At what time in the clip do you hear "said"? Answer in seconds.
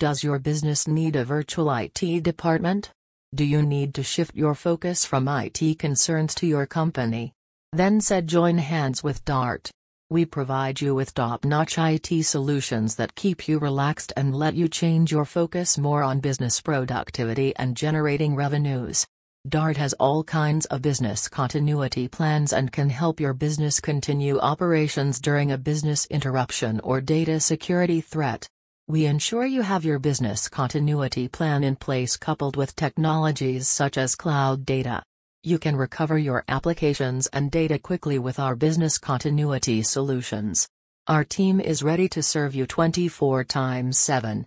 8.00-8.26